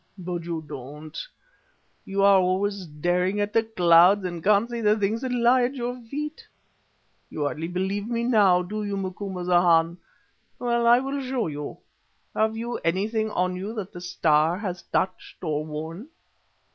[0.17, 1.15] But you don't!
[2.05, 5.75] You are always staring at the clouds and can't see the things that lie at
[5.75, 6.43] your feet.
[7.29, 9.97] You hardly believe me now, do you, Macumazahn?
[10.57, 11.77] Well, I will show you.
[12.33, 16.07] Have you anything on you that the Star has touched or worn?"